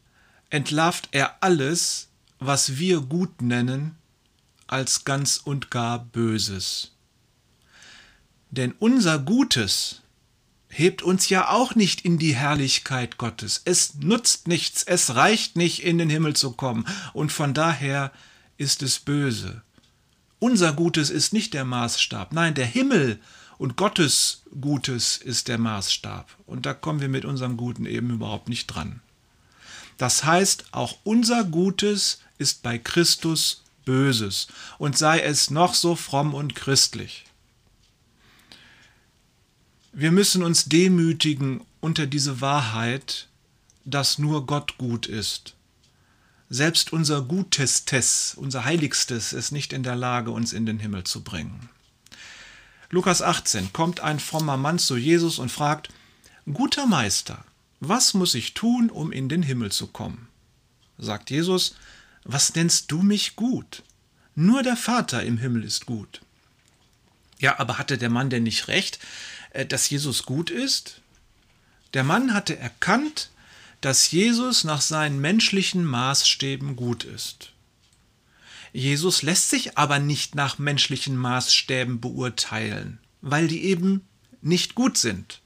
entlarvt 0.50 1.08
er 1.12 1.42
alles, 1.42 2.08
was 2.40 2.76
wir 2.76 3.00
gut 3.00 3.40
nennen, 3.40 3.96
als 4.66 5.06
ganz 5.06 5.38
und 5.38 5.70
gar 5.70 6.00
Böses. 6.00 6.92
Denn 8.50 8.72
unser 8.78 9.18
Gutes 9.18 10.02
hebt 10.68 11.00
uns 11.00 11.30
ja 11.30 11.48
auch 11.48 11.74
nicht 11.74 12.02
in 12.04 12.18
die 12.18 12.34
Herrlichkeit 12.34 13.16
Gottes. 13.16 13.62
Es 13.64 13.94
nutzt 13.94 14.46
nichts, 14.46 14.82
es 14.82 15.14
reicht 15.14 15.56
nicht, 15.56 15.84
in 15.84 15.96
den 15.96 16.10
Himmel 16.10 16.36
zu 16.36 16.52
kommen. 16.52 16.86
Und 17.14 17.32
von 17.32 17.54
daher 17.54 18.12
ist 18.60 18.82
es 18.82 18.98
böse. 18.98 19.62
Unser 20.38 20.74
Gutes 20.74 21.08
ist 21.08 21.32
nicht 21.32 21.54
der 21.54 21.64
Maßstab, 21.64 22.34
nein, 22.34 22.54
der 22.54 22.66
Himmel 22.66 23.18
und 23.56 23.76
Gottes 23.76 24.42
Gutes 24.60 25.16
ist 25.16 25.48
der 25.48 25.56
Maßstab. 25.58 26.28
Und 26.46 26.66
da 26.66 26.74
kommen 26.74 27.00
wir 27.00 27.08
mit 27.08 27.24
unserem 27.24 27.56
Guten 27.56 27.86
eben 27.86 28.10
überhaupt 28.10 28.50
nicht 28.50 28.66
dran. 28.66 29.00
Das 29.96 30.24
heißt, 30.24 30.66
auch 30.72 30.98
unser 31.04 31.44
Gutes 31.44 32.20
ist 32.38 32.62
bei 32.62 32.78
Christus 32.78 33.64
Böses 33.86 34.48
und 34.78 34.96
sei 34.96 35.20
es 35.20 35.50
noch 35.50 35.74
so 35.74 35.96
fromm 35.96 36.34
und 36.34 36.54
christlich. 36.54 37.24
Wir 39.92 40.12
müssen 40.12 40.42
uns 40.42 40.66
demütigen 40.66 41.62
unter 41.80 42.06
diese 42.06 42.42
Wahrheit, 42.42 43.26
dass 43.86 44.18
nur 44.18 44.46
Gott 44.46 44.76
gut 44.76 45.06
ist. 45.06 45.54
Selbst 46.52 46.92
unser 46.92 47.22
Gutestes, 47.22 48.34
unser 48.36 48.64
Heiligstes 48.64 49.32
ist 49.32 49.52
nicht 49.52 49.72
in 49.72 49.84
der 49.84 49.94
Lage, 49.94 50.32
uns 50.32 50.52
in 50.52 50.66
den 50.66 50.80
Himmel 50.80 51.04
zu 51.04 51.22
bringen. 51.22 51.68
Lukas 52.90 53.22
18 53.22 53.72
kommt 53.72 54.00
ein 54.00 54.18
frommer 54.18 54.56
Mann 54.56 54.80
zu 54.80 54.96
Jesus 54.96 55.38
und 55.38 55.52
fragt, 55.52 55.90
Guter 56.52 56.86
Meister, 56.86 57.44
was 57.78 58.14
muss 58.14 58.34
ich 58.34 58.52
tun, 58.54 58.90
um 58.90 59.12
in 59.12 59.28
den 59.28 59.44
Himmel 59.44 59.70
zu 59.70 59.86
kommen? 59.86 60.26
Sagt 60.98 61.30
Jesus, 61.30 61.76
was 62.24 62.52
nennst 62.56 62.90
du 62.90 63.00
mich 63.02 63.36
gut? 63.36 63.84
Nur 64.34 64.64
der 64.64 64.76
Vater 64.76 65.22
im 65.22 65.38
Himmel 65.38 65.62
ist 65.62 65.86
gut. 65.86 66.20
Ja, 67.38 67.60
aber 67.60 67.78
hatte 67.78 67.96
der 67.96 68.10
Mann 68.10 68.28
denn 68.28 68.42
nicht 68.42 68.66
recht, 68.66 68.98
äh, 69.50 69.64
dass 69.64 69.88
Jesus 69.88 70.24
gut 70.24 70.50
ist? 70.50 71.00
Der 71.94 72.02
Mann 72.02 72.34
hatte 72.34 72.58
erkannt, 72.58 73.30
dass 73.80 74.10
Jesus 74.10 74.64
nach 74.64 74.80
seinen 74.80 75.20
menschlichen 75.20 75.84
Maßstäben 75.84 76.76
gut 76.76 77.04
ist. 77.04 77.52
Jesus 78.72 79.22
lässt 79.22 79.50
sich 79.50 79.78
aber 79.78 79.98
nicht 79.98 80.34
nach 80.34 80.58
menschlichen 80.58 81.16
Maßstäben 81.16 82.00
beurteilen, 82.00 82.98
weil 83.20 83.48
die 83.48 83.64
eben 83.64 84.06
nicht 84.42 84.74
gut 84.74 84.96
sind. 84.96 85.40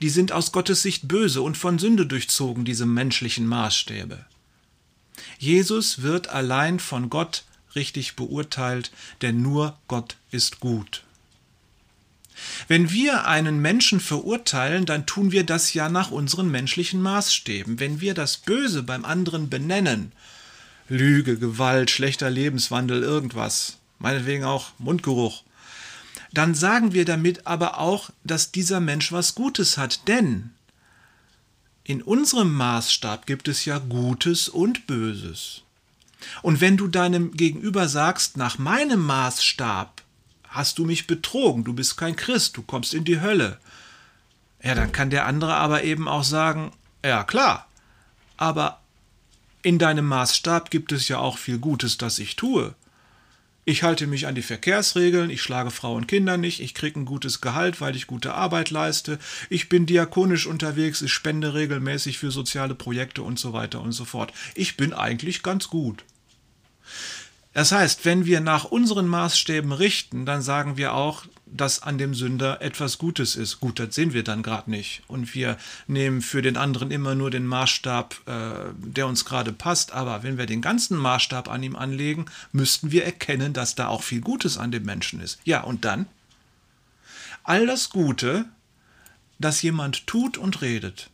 Die 0.00 0.10
sind 0.10 0.32
aus 0.32 0.52
Gottes 0.52 0.82
Sicht 0.82 1.08
böse 1.08 1.42
und 1.42 1.56
von 1.56 1.78
Sünde 1.78 2.06
durchzogen, 2.06 2.64
diese 2.64 2.86
menschlichen 2.86 3.46
Maßstäbe. 3.46 4.24
Jesus 5.38 6.02
wird 6.02 6.28
allein 6.28 6.78
von 6.78 7.10
Gott 7.10 7.44
richtig 7.74 8.16
beurteilt, 8.16 8.90
denn 9.22 9.42
nur 9.42 9.78
Gott 9.88 10.16
ist 10.30 10.60
gut. 10.60 11.04
Wenn 12.66 12.90
wir 12.90 13.26
einen 13.26 13.60
Menschen 13.60 14.00
verurteilen, 14.00 14.86
dann 14.86 15.06
tun 15.06 15.32
wir 15.32 15.44
das 15.44 15.74
ja 15.74 15.88
nach 15.88 16.10
unseren 16.10 16.50
menschlichen 16.50 17.00
Maßstäben. 17.00 17.80
Wenn 17.80 18.00
wir 18.00 18.14
das 18.14 18.36
Böse 18.36 18.82
beim 18.82 19.04
anderen 19.04 19.48
benennen, 19.48 20.12
Lüge, 20.88 21.38
Gewalt, 21.38 21.90
schlechter 21.90 22.30
Lebenswandel, 22.30 23.02
irgendwas, 23.02 23.78
meinetwegen 23.98 24.44
auch 24.44 24.70
Mundgeruch, 24.78 25.42
dann 26.32 26.54
sagen 26.54 26.92
wir 26.92 27.04
damit 27.04 27.46
aber 27.46 27.78
auch, 27.78 28.10
dass 28.24 28.52
dieser 28.52 28.80
Mensch 28.80 29.12
was 29.12 29.34
Gutes 29.34 29.78
hat, 29.78 30.06
denn 30.08 30.50
in 31.84 32.02
unserem 32.02 32.52
Maßstab 32.52 33.26
gibt 33.26 33.48
es 33.48 33.64
ja 33.64 33.78
Gutes 33.78 34.48
und 34.48 34.86
Böses. 34.86 35.62
Und 36.42 36.60
wenn 36.60 36.76
du 36.76 36.88
deinem 36.88 37.32
Gegenüber 37.32 37.88
sagst, 37.88 38.36
nach 38.36 38.58
meinem 38.58 39.00
Maßstab 39.00 40.02
hast 40.48 40.78
du 40.78 40.84
mich 40.84 41.06
betrogen, 41.06 41.64
du 41.64 41.72
bist 41.72 41.96
kein 41.96 42.16
Christ, 42.16 42.56
du 42.56 42.62
kommst 42.62 42.94
in 42.94 43.04
die 43.04 43.20
Hölle. 43.20 43.58
Ja, 44.62 44.74
dann 44.74 44.92
kann 44.92 45.10
der 45.10 45.26
andere 45.26 45.54
aber 45.54 45.84
eben 45.84 46.08
auch 46.08 46.24
sagen, 46.24 46.72
ja 47.04 47.24
klar, 47.24 47.68
aber 48.36 48.80
in 49.62 49.78
deinem 49.78 50.06
Maßstab 50.06 50.70
gibt 50.70 50.92
es 50.92 51.08
ja 51.08 51.18
auch 51.18 51.38
viel 51.38 51.58
Gutes, 51.58 51.98
das 51.98 52.18
ich 52.18 52.36
tue. 52.36 52.74
Ich 53.64 53.82
halte 53.82 54.06
mich 54.06 54.26
an 54.26 54.34
die 54.34 54.42
Verkehrsregeln, 54.42 55.28
ich 55.28 55.42
schlage 55.42 55.70
Frauen 55.70 55.98
und 55.98 56.06
Kinder 56.08 56.38
nicht, 56.38 56.60
ich 56.60 56.72
kriege 56.72 56.98
ein 56.98 57.04
gutes 57.04 57.42
Gehalt, 57.42 57.82
weil 57.82 57.96
ich 57.96 58.06
gute 58.06 58.32
Arbeit 58.32 58.70
leiste, 58.70 59.18
ich 59.50 59.68
bin 59.68 59.84
diakonisch 59.84 60.46
unterwegs, 60.46 61.02
ich 61.02 61.12
spende 61.12 61.52
regelmäßig 61.52 62.16
für 62.16 62.30
soziale 62.30 62.74
Projekte 62.74 63.22
und 63.22 63.38
so 63.38 63.52
weiter 63.52 63.82
und 63.82 63.92
so 63.92 64.06
fort. 64.06 64.32
Ich 64.54 64.78
bin 64.78 64.94
eigentlich 64.94 65.42
ganz 65.42 65.68
gut. 65.68 66.04
Das 67.58 67.72
heißt, 67.72 68.04
wenn 68.04 68.24
wir 68.24 68.38
nach 68.38 68.66
unseren 68.66 69.08
Maßstäben 69.08 69.72
richten, 69.72 70.24
dann 70.24 70.42
sagen 70.42 70.76
wir 70.76 70.94
auch, 70.94 71.24
dass 71.44 71.82
an 71.82 71.98
dem 71.98 72.14
Sünder 72.14 72.62
etwas 72.62 72.98
Gutes 72.98 73.34
ist. 73.34 73.58
Gut, 73.58 73.80
das 73.80 73.96
sehen 73.96 74.12
wir 74.12 74.22
dann 74.22 74.44
gerade 74.44 74.70
nicht. 74.70 75.02
Und 75.08 75.34
wir 75.34 75.58
nehmen 75.88 76.22
für 76.22 76.40
den 76.40 76.56
anderen 76.56 76.92
immer 76.92 77.16
nur 77.16 77.32
den 77.32 77.48
Maßstab, 77.48 78.14
äh, 78.26 78.52
der 78.76 79.08
uns 79.08 79.24
gerade 79.24 79.52
passt. 79.52 79.90
Aber 79.90 80.22
wenn 80.22 80.38
wir 80.38 80.46
den 80.46 80.62
ganzen 80.62 80.96
Maßstab 80.98 81.50
an 81.50 81.64
ihm 81.64 81.74
anlegen, 81.74 82.26
müssten 82.52 82.92
wir 82.92 83.04
erkennen, 83.04 83.54
dass 83.54 83.74
da 83.74 83.88
auch 83.88 84.04
viel 84.04 84.20
Gutes 84.20 84.56
an 84.56 84.70
dem 84.70 84.84
Menschen 84.84 85.20
ist. 85.20 85.40
Ja, 85.42 85.62
und 85.62 85.84
dann? 85.84 86.06
All 87.42 87.66
das 87.66 87.90
Gute, 87.90 88.44
das 89.40 89.62
jemand 89.62 90.06
tut 90.06 90.38
und 90.38 90.62
redet, 90.62 91.10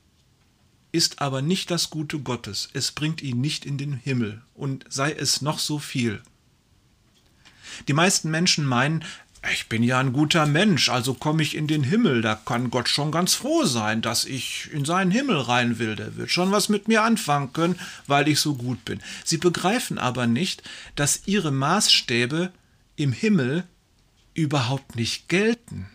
ist 0.93 1.23
aber 1.23 1.41
nicht 1.41 1.71
das 1.71 1.89
Gute 1.89 2.19
Gottes. 2.19 2.69
Es 2.75 2.93
bringt 2.93 3.23
ihn 3.23 3.41
nicht 3.41 3.65
in 3.65 3.79
den 3.79 3.95
Himmel 3.95 4.43
und 4.53 4.85
sei 4.91 5.11
es 5.11 5.41
noch 5.41 5.59
so 5.59 5.79
viel. 5.79 6.21
Die 7.89 7.93
meisten 7.93 8.31
Menschen 8.31 8.65
meinen, 8.65 9.05
ich 9.53 9.69
bin 9.69 9.83
ja 9.83 10.01
ein 10.01 10.13
guter 10.13 10.47
Mensch, 10.47 10.89
also 10.89 11.15
komme 11.15 11.43
ich 11.43 11.55
in 11.55 11.67
den 11.67 11.85
Himmel, 11.85 12.23
da 12.23 12.35
kann 12.35 12.71
Gott 12.71 12.89
schon 12.89 13.13
ganz 13.13 13.35
froh 13.35 13.65
sein, 13.65 14.01
dass 14.01 14.25
ich 14.25 14.71
in 14.73 14.85
seinen 14.85 15.11
Himmel 15.11 15.37
rein 15.37 15.79
will, 15.79 15.97
der 15.97 16.17
wird 16.17 16.31
schon 16.31 16.51
was 16.51 16.69
mit 16.69 16.89
mir 16.89 17.03
anfangen 17.03 17.53
können, 17.53 17.79
weil 18.07 18.29
ich 18.29 18.41
so 18.41 18.55
gut 18.55 18.85
bin. 18.85 19.01
Sie 19.25 19.37
begreifen 19.37 19.99
aber 19.99 20.27
nicht, 20.27 20.63
dass 20.97 21.23
ihre 21.27 21.51
Maßstäbe 21.51 22.53
im 22.97 23.13
Himmel 23.13 23.65
überhaupt 24.35 24.97
nicht 24.97 25.29
gelten. 25.29 25.87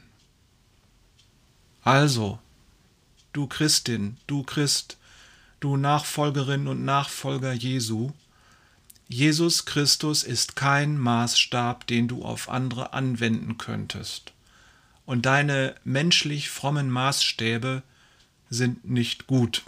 Also, 1.83 2.39
du 3.33 3.47
Christin, 3.47 4.17
du 4.27 4.43
Christ, 4.43 4.97
du 5.59 5.77
Nachfolgerin 5.77 6.67
und 6.67 6.85
Nachfolger 6.85 7.53
Jesu, 7.53 8.11
Jesus 9.11 9.65
Christus 9.65 10.21
ist 10.21 10.55
kein 10.55 10.99
Maßstab, 10.99 11.87
den 11.87 12.07
du 12.07 12.23
auf 12.23 12.47
andere 12.47 12.93
anwenden 12.93 13.57
könntest. 13.57 14.33
Und 15.07 15.25
deine 15.25 15.73
menschlich 15.83 16.51
frommen 16.51 16.91
Maßstäbe 16.91 17.81
sind 18.51 18.87
nicht 18.87 19.25
gut. 19.25 19.63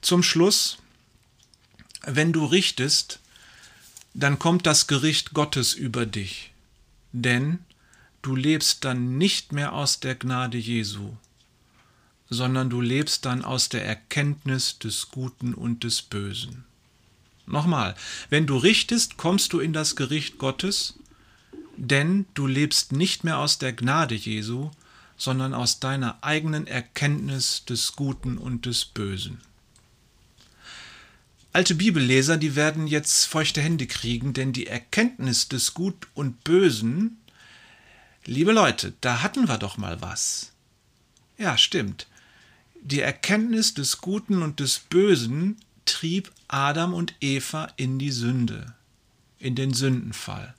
Zum 0.00 0.24
Schluss, 0.24 0.78
wenn 2.02 2.32
du 2.32 2.44
richtest, 2.44 3.20
dann 4.12 4.40
kommt 4.40 4.66
das 4.66 4.88
Gericht 4.88 5.32
Gottes 5.32 5.72
über 5.72 6.06
dich, 6.06 6.50
denn 7.12 7.60
du 8.22 8.34
lebst 8.34 8.84
dann 8.84 9.18
nicht 9.18 9.52
mehr 9.52 9.72
aus 9.72 10.00
der 10.00 10.16
Gnade 10.16 10.58
Jesu, 10.58 11.12
sondern 12.28 12.70
du 12.70 12.80
lebst 12.80 13.24
dann 13.24 13.44
aus 13.44 13.68
der 13.68 13.84
Erkenntnis 13.86 14.80
des 14.80 15.10
Guten 15.12 15.54
und 15.54 15.84
des 15.84 16.02
Bösen. 16.02 16.64
Nochmal, 17.50 17.96
wenn 18.28 18.46
du 18.46 18.56
richtest, 18.56 19.16
kommst 19.16 19.52
du 19.52 19.58
in 19.58 19.72
das 19.72 19.96
Gericht 19.96 20.38
Gottes, 20.38 20.94
denn 21.76 22.26
du 22.34 22.46
lebst 22.46 22.92
nicht 22.92 23.24
mehr 23.24 23.38
aus 23.38 23.58
der 23.58 23.72
Gnade 23.72 24.14
Jesu, 24.14 24.70
sondern 25.16 25.52
aus 25.52 25.80
deiner 25.80 26.22
eigenen 26.22 26.66
Erkenntnis 26.66 27.64
des 27.64 27.96
Guten 27.96 28.38
und 28.38 28.66
des 28.66 28.84
Bösen. 28.84 29.40
Alte 31.52 31.74
Bibelleser, 31.74 32.36
die 32.36 32.54
werden 32.54 32.86
jetzt 32.86 33.24
feuchte 33.24 33.60
Hände 33.60 33.88
kriegen, 33.88 34.32
denn 34.32 34.52
die 34.52 34.68
Erkenntnis 34.68 35.48
des 35.48 35.74
Gut 35.74 36.06
und 36.14 36.44
Bösen, 36.44 37.18
liebe 38.24 38.52
Leute, 38.52 38.94
da 39.00 39.22
hatten 39.22 39.48
wir 39.48 39.58
doch 39.58 39.76
mal 39.76 40.00
was. 40.00 40.52
Ja, 41.36 41.58
stimmt. 41.58 42.06
Die 42.80 43.00
Erkenntnis 43.00 43.74
des 43.74 43.98
Guten 43.98 44.42
und 44.42 44.60
des 44.60 44.78
Bösen 44.78 45.56
trieb 45.90 46.30
Adam 46.48 46.94
und 46.94 47.14
Eva 47.20 47.68
in 47.76 47.98
die 47.98 48.10
Sünde, 48.10 48.74
in 49.38 49.54
den 49.54 49.74
Sündenfall. 49.74 50.54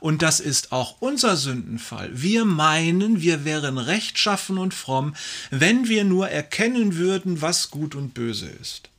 Und 0.00 0.22
das 0.22 0.38
ist 0.40 0.70
auch 0.70 0.96
unser 1.00 1.36
Sündenfall. 1.36 2.10
Wir 2.12 2.44
meinen, 2.44 3.20
wir 3.20 3.44
wären 3.44 3.78
rechtschaffen 3.78 4.58
und 4.58 4.74
fromm, 4.74 5.14
wenn 5.50 5.88
wir 5.88 6.04
nur 6.04 6.28
erkennen 6.28 6.96
würden, 6.96 7.42
was 7.42 7.70
gut 7.70 7.94
und 7.94 8.14
böse 8.14 8.46
ist. 8.46 8.90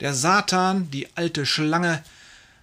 Der 0.00 0.14
Satan, 0.14 0.90
die 0.90 1.08
alte 1.14 1.46
Schlange, 1.46 2.02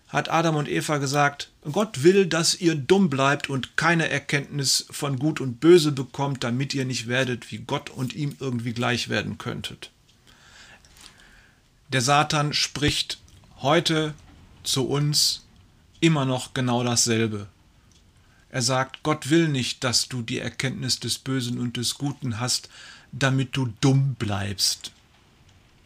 hat 0.09 0.29
Adam 0.29 0.55
und 0.55 0.67
Eva 0.67 0.97
gesagt, 0.97 1.51
Gott 1.71 2.03
will, 2.03 2.25
dass 2.25 2.59
ihr 2.59 2.75
dumm 2.75 3.09
bleibt 3.09 3.49
und 3.49 3.77
keine 3.77 4.09
Erkenntnis 4.09 4.85
von 4.89 5.19
Gut 5.19 5.39
und 5.39 5.59
Böse 5.59 5.91
bekommt, 5.91 6.43
damit 6.43 6.73
ihr 6.73 6.83
nicht 6.83 7.07
werdet, 7.07 7.51
wie 7.51 7.59
Gott 7.59 7.91
und 7.91 8.15
ihm 8.15 8.35
irgendwie 8.39 8.73
gleich 8.73 9.07
werden 9.07 9.37
könntet. 9.37 9.91
Der 11.89 12.01
Satan 12.01 12.53
spricht 12.53 13.17
heute 13.61 14.13
zu 14.63 14.87
uns 14.87 15.45
immer 15.99 16.25
noch 16.25 16.53
genau 16.53 16.83
dasselbe. 16.83 17.47
Er 18.51 18.61
sagt, 18.61 19.01
Gott 19.01 19.31
will 19.31 19.47
nicht, 19.47 19.83
dass 19.83 20.07
du 20.07 20.21
die 20.21 20.37
Erkenntnis 20.37 20.99
des 20.99 21.17
Bösen 21.17 21.59
und 21.59 21.77
des 21.77 21.95
Guten 21.95 22.39
hast, 22.39 22.69
damit 23.11 23.57
du 23.57 23.73
dumm 23.81 24.15
bleibst. 24.19 24.91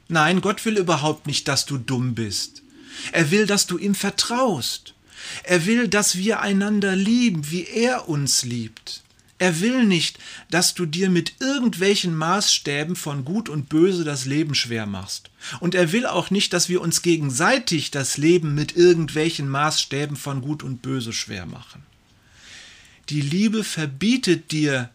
Nein, 0.09 0.41
Gott 0.41 0.65
will 0.65 0.77
überhaupt 0.77 1.25
nicht, 1.25 1.47
dass 1.47 1.65
du 1.65 1.77
dumm 1.77 2.15
bist. 2.15 2.63
Er 3.13 3.31
will, 3.31 3.45
dass 3.45 3.65
du 3.65 3.77
ihm 3.77 3.95
vertraust. 3.95 4.93
Er 5.43 5.65
will, 5.65 5.87
dass 5.87 6.17
wir 6.17 6.41
einander 6.41 6.97
lieben, 6.97 7.49
wie 7.49 7.65
er 7.65 8.09
uns 8.09 8.43
liebt. 8.43 9.02
Er 9.43 9.59
will 9.59 9.83
nicht, 9.83 10.19
dass 10.51 10.73
du 10.73 10.85
dir 10.85 11.09
mit 11.09 11.41
irgendwelchen 11.41 12.15
Maßstäben 12.15 12.95
von 12.95 13.25
Gut 13.25 13.49
und 13.49 13.67
Böse 13.67 14.05
das 14.05 14.23
Leben 14.23 14.55
schwer 14.55 14.85
machst. 14.85 15.31
Und 15.59 15.75
er 15.75 15.91
will 15.91 16.05
auch 16.05 16.29
nicht, 16.29 16.53
dass 16.53 16.69
wir 16.69 16.79
uns 16.79 17.01
gegenseitig 17.01 17.91
das 17.91 18.15
Leben 18.15 18.55
mit 18.55 18.77
irgendwelchen 18.77 19.49
Maßstäben 19.49 20.15
von 20.15 20.39
Gut 20.39 20.63
und 20.63 20.81
Böse 20.81 21.11
schwer 21.11 21.45
machen. 21.45 21.83
Die 23.09 23.19
Liebe 23.19 23.65
verbietet 23.65 24.53
dir 24.53 24.89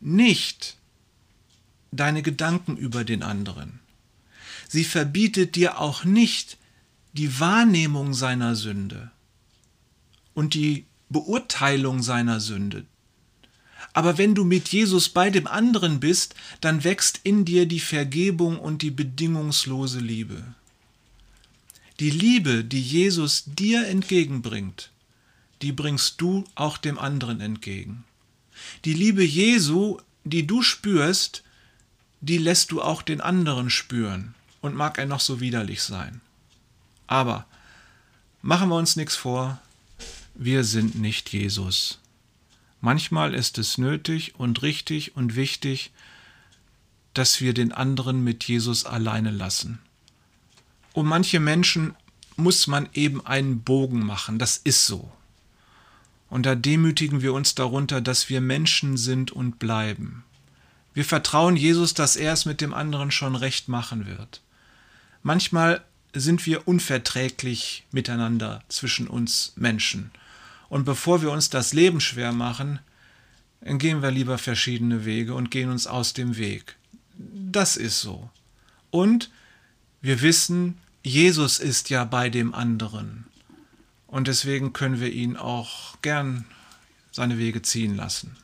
nicht 0.00 0.76
deine 1.92 2.22
Gedanken 2.22 2.76
über 2.76 3.04
den 3.04 3.22
anderen. 3.22 3.78
Sie 4.66 4.82
verbietet 4.82 5.54
dir 5.54 5.78
auch 5.78 6.02
nicht 6.02 6.58
die 7.12 7.38
Wahrnehmung 7.38 8.14
seiner 8.14 8.56
Sünde 8.56 9.12
und 10.34 10.54
die 10.54 10.86
Beurteilung 11.08 12.02
seiner 12.02 12.40
Sünde. 12.40 12.84
Aber 13.96 14.18
wenn 14.18 14.34
du 14.34 14.44
mit 14.44 14.68
Jesus 14.68 15.08
bei 15.08 15.30
dem 15.30 15.46
anderen 15.46 16.00
bist, 16.00 16.34
dann 16.60 16.84
wächst 16.84 17.20
in 17.22 17.46
dir 17.46 17.64
die 17.64 17.80
Vergebung 17.80 18.58
und 18.58 18.82
die 18.82 18.90
bedingungslose 18.90 20.00
Liebe. 20.00 20.44
Die 21.98 22.10
Liebe, 22.10 22.62
die 22.62 22.82
Jesus 22.82 23.44
dir 23.46 23.88
entgegenbringt, 23.88 24.90
die 25.62 25.72
bringst 25.72 26.20
du 26.20 26.44
auch 26.56 26.76
dem 26.76 26.98
anderen 26.98 27.40
entgegen. 27.40 28.04
Die 28.84 28.92
Liebe 28.92 29.24
Jesu, 29.24 29.96
die 30.24 30.46
du 30.46 30.60
spürst, 30.60 31.42
die 32.20 32.36
lässt 32.36 32.72
du 32.72 32.82
auch 32.82 33.00
den 33.00 33.22
anderen 33.22 33.70
spüren 33.70 34.34
und 34.60 34.74
mag 34.74 34.98
er 34.98 35.06
noch 35.06 35.20
so 35.20 35.40
widerlich 35.40 35.80
sein. 35.80 36.20
Aber 37.06 37.46
machen 38.42 38.68
wir 38.68 38.76
uns 38.76 38.94
nichts 38.94 39.16
vor, 39.16 39.58
wir 40.34 40.64
sind 40.64 40.96
nicht 40.96 41.32
Jesus. 41.32 41.98
Manchmal 42.86 43.34
ist 43.34 43.58
es 43.58 43.78
nötig 43.78 44.36
und 44.38 44.62
richtig 44.62 45.16
und 45.16 45.34
wichtig, 45.34 45.90
dass 47.14 47.40
wir 47.40 47.52
den 47.52 47.72
anderen 47.72 48.22
mit 48.22 48.44
Jesus 48.44 48.84
alleine 48.84 49.32
lassen. 49.32 49.80
Um 50.92 51.08
manche 51.08 51.40
Menschen 51.40 51.96
muss 52.36 52.68
man 52.68 52.88
eben 52.92 53.26
einen 53.26 53.62
Bogen 53.62 54.06
machen, 54.06 54.38
das 54.38 54.56
ist 54.58 54.86
so. 54.86 55.10
Und 56.30 56.46
da 56.46 56.54
demütigen 56.54 57.22
wir 57.22 57.32
uns 57.32 57.56
darunter, 57.56 58.00
dass 58.00 58.28
wir 58.28 58.40
Menschen 58.40 58.96
sind 58.96 59.32
und 59.32 59.58
bleiben. 59.58 60.22
Wir 60.94 61.04
vertrauen 61.04 61.56
Jesus, 61.56 61.92
dass 61.92 62.14
er 62.14 62.34
es 62.34 62.44
mit 62.44 62.60
dem 62.60 62.72
anderen 62.72 63.10
schon 63.10 63.34
recht 63.34 63.66
machen 63.66 64.06
wird. 64.06 64.42
Manchmal 65.24 65.82
sind 66.12 66.46
wir 66.46 66.68
unverträglich 66.68 67.84
miteinander 67.90 68.62
zwischen 68.68 69.08
uns 69.08 69.54
Menschen. 69.56 70.12
Und 70.68 70.84
bevor 70.84 71.22
wir 71.22 71.30
uns 71.30 71.50
das 71.50 71.72
Leben 71.72 72.00
schwer 72.00 72.32
machen, 72.32 72.80
gehen 73.60 74.02
wir 74.02 74.10
lieber 74.10 74.38
verschiedene 74.38 75.04
Wege 75.04 75.34
und 75.34 75.50
gehen 75.50 75.70
uns 75.70 75.86
aus 75.86 76.12
dem 76.12 76.36
Weg. 76.36 76.76
Das 77.16 77.76
ist 77.76 78.00
so. 78.00 78.30
Und 78.90 79.30
wir 80.00 80.20
wissen, 80.22 80.78
Jesus 81.02 81.58
ist 81.58 81.90
ja 81.90 82.04
bei 82.04 82.30
dem 82.30 82.54
anderen. 82.54 83.26
Und 84.06 84.28
deswegen 84.28 84.72
können 84.72 85.00
wir 85.00 85.12
ihn 85.12 85.36
auch 85.36 86.00
gern 86.02 86.44
seine 87.12 87.38
Wege 87.38 87.62
ziehen 87.62 87.96
lassen. 87.96 88.36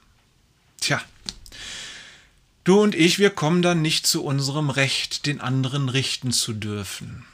Tja, 0.81 1.01
du 2.65 2.81
und 2.81 2.95
ich, 2.95 3.19
wir 3.19 3.31
kommen 3.31 3.63
dann 3.63 3.83
nicht 3.83 4.07
zu 4.07 4.25
unserem 4.25 4.71
Recht, 4.71 5.27
den 5.27 5.41
anderen 5.41 5.89
richten 5.89 6.33
zu 6.33 6.53
dürfen. 6.53 7.25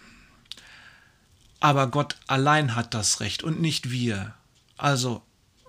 Aber 1.60 1.88
Gott 1.88 2.16
allein 2.26 2.74
hat 2.74 2.94
das 2.94 3.20
Recht 3.20 3.42
und 3.42 3.60
nicht 3.60 3.90
wir. 3.90 4.34
Also, 4.78 5.22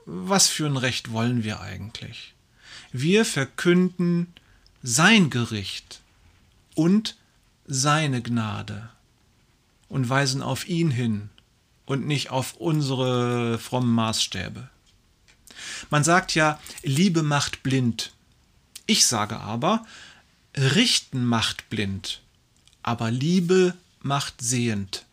was 0.05 0.47
für 0.47 0.65
ein 0.65 0.77
Recht 0.77 1.11
wollen 1.11 1.43
wir 1.43 1.59
eigentlich? 1.59 2.33
Wir 2.91 3.25
verkünden 3.25 4.33
sein 4.81 5.29
Gericht 5.29 6.01
und 6.75 7.17
seine 7.65 8.21
Gnade 8.21 8.89
und 9.89 10.09
weisen 10.09 10.41
auf 10.41 10.67
ihn 10.67 10.89
hin 10.91 11.29
und 11.85 12.07
nicht 12.07 12.29
auf 12.29 12.53
unsere 12.53 13.59
frommen 13.59 13.91
Maßstäbe. 13.91 14.69
Man 15.89 16.03
sagt 16.03 16.35
ja, 16.35 16.59
Liebe 16.83 17.23
macht 17.23 17.63
blind. 17.63 18.13
Ich 18.85 19.05
sage 19.05 19.39
aber, 19.39 19.85
Richten 20.55 21.25
macht 21.25 21.69
blind, 21.69 22.21
aber 22.81 23.11
Liebe 23.11 23.75
macht 24.01 24.41
sehend. 24.41 25.05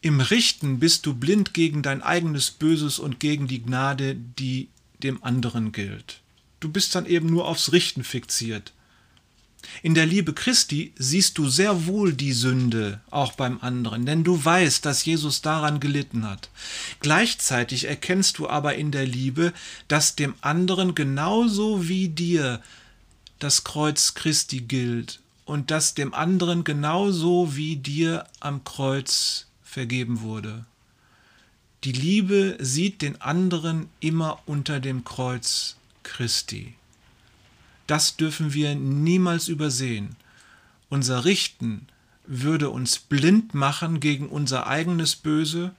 Im 0.00 0.20
Richten 0.20 0.78
bist 0.78 1.06
du 1.06 1.14
blind 1.14 1.54
gegen 1.54 1.82
dein 1.82 2.02
eigenes 2.02 2.52
Böses 2.52 2.98
und 2.98 3.18
gegen 3.18 3.48
die 3.48 3.62
Gnade, 3.62 4.14
die 4.14 4.68
dem 5.02 5.22
anderen 5.24 5.72
gilt. 5.72 6.20
Du 6.60 6.68
bist 6.68 6.94
dann 6.94 7.06
eben 7.06 7.28
nur 7.28 7.46
aufs 7.48 7.72
Richten 7.72 8.04
fixiert. 8.04 8.72
In 9.82 9.94
der 9.94 10.06
Liebe 10.06 10.32
Christi 10.32 10.92
siehst 10.96 11.36
du 11.36 11.48
sehr 11.48 11.86
wohl 11.86 12.12
die 12.12 12.32
Sünde 12.32 13.00
auch 13.10 13.32
beim 13.32 13.58
anderen, 13.60 14.06
denn 14.06 14.22
du 14.22 14.42
weißt, 14.44 14.84
dass 14.86 15.04
Jesus 15.04 15.42
daran 15.42 15.80
gelitten 15.80 16.28
hat. 16.28 16.48
Gleichzeitig 17.00 17.84
erkennst 17.86 18.38
du 18.38 18.48
aber 18.48 18.76
in 18.76 18.92
der 18.92 19.06
Liebe, 19.06 19.52
dass 19.88 20.14
dem 20.14 20.34
anderen 20.40 20.94
genauso 20.94 21.88
wie 21.88 22.08
dir 22.08 22.62
das 23.40 23.64
Kreuz 23.64 24.14
Christi 24.14 24.60
gilt 24.60 25.20
und 25.44 25.72
dass 25.72 25.94
dem 25.94 26.14
anderen 26.14 26.62
genauso 26.62 27.56
wie 27.56 27.76
dir 27.76 28.26
am 28.40 28.62
Kreuz 28.62 29.47
vergeben 29.68 30.22
wurde. 30.22 30.64
Die 31.84 31.92
Liebe 31.92 32.56
sieht 32.58 33.02
den 33.02 33.20
anderen 33.20 33.88
immer 34.00 34.40
unter 34.46 34.80
dem 34.80 35.04
Kreuz 35.04 35.76
Christi. 36.02 36.74
Das 37.86 38.16
dürfen 38.16 38.52
wir 38.52 38.74
niemals 38.74 39.48
übersehen. 39.48 40.16
Unser 40.88 41.24
Richten 41.24 41.86
würde 42.26 42.70
uns 42.70 42.98
blind 42.98 43.54
machen 43.54 44.00
gegen 44.00 44.28
unser 44.28 44.66
eigenes 44.66 45.16
Böse 45.16 45.74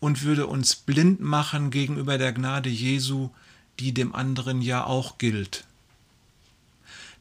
und 0.00 0.22
würde 0.22 0.46
uns 0.46 0.76
blind 0.76 1.20
machen 1.20 1.70
gegenüber 1.70 2.18
der 2.18 2.32
Gnade 2.32 2.68
Jesu, 2.68 3.30
die 3.78 3.92
dem 3.92 4.14
anderen 4.14 4.60
ja 4.62 4.84
auch 4.84 5.18
gilt. 5.18 5.64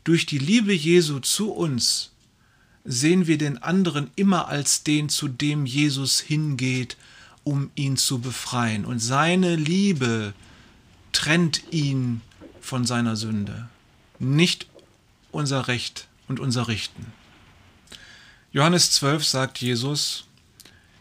Durch 0.03 0.25
die 0.25 0.37
Liebe 0.37 0.73
Jesu 0.73 1.19
zu 1.19 1.51
uns 1.51 2.11
sehen 2.85 3.27
wir 3.27 3.37
den 3.37 3.57
anderen 3.61 4.11
immer 4.15 4.47
als 4.47 4.83
den, 4.83 5.09
zu 5.09 5.27
dem 5.27 5.65
Jesus 5.65 6.19
hingeht, 6.19 6.97
um 7.43 7.71
ihn 7.75 7.97
zu 7.97 8.19
befreien. 8.19 8.85
Und 8.85 8.99
seine 8.99 9.55
Liebe 9.55 10.33
trennt 11.11 11.63
ihn 11.71 12.21
von 12.61 12.85
seiner 12.85 13.15
Sünde, 13.15 13.67
nicht 14.19 14.67
unser 15.31 15.67
Recht 15.67 16.07
und 16.27 16.39
unser 16.39 16.67
Richten. 16.67 17.07
Johannes 18.51 18.91
12 18.91 19.25
sagt 19.25 19.57
Jesus, 19.59 20.25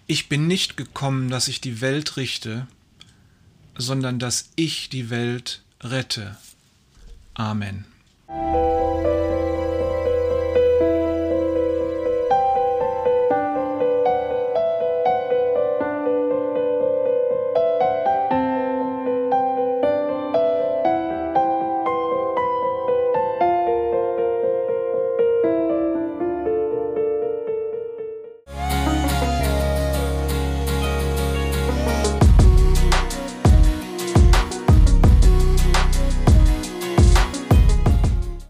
ich 0.07 0.29
bin 0.29 0.47
nicht 0.47 0.77
gekommen, 0.77 1.31
dass 1.31 1.49
ich 1.49 1.61
die 1.61 1.81
Welt 1.81 2.16
richte, 2.16 2.66
sondern 3.77 4.18
dass 4.18 4.51
ich 4.57 4.88
die 4.88 5.11
Welt 5.11 5.62
rette. 5.81 6.37
Amen. 7.35 7.85